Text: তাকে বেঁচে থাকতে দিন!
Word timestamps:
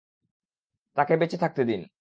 তাকে 0.97 1.13
বেঁচে 1.17 1.37
থাকতে 1.37 1.61
দিন! 1.63 1.81